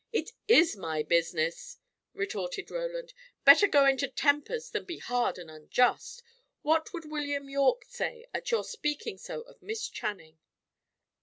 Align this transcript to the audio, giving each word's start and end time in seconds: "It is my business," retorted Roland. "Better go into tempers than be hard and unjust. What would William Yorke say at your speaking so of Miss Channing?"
"It 0.11 0.31
is 0.47 0.75
my 0.75 1.03
business," 1.03 1.77
retorted 2.15 2.71
Roland. 2.71 3.13
"Better 3.45 3.67
go 3.67 3.85
into 3.85 4.07
tempers 4.07 4.71
than 4.71 4.85
be 4.85 4.97
hard 4.97 5.37
and 5.37 5.51
unjust. 5.51 6.23
What 6.63 6.91
would 6.91 7.11
William 7.11 7.51
Yorke 7.51 7.85
say 7.87 8.25
at 8.33 8.49
your 8.49 8.63
speaking 8.63 9.19
so 9.19 9.41
of 9.41 9.61
Miss 9.61 9.87
Channing?" 9.87 10.39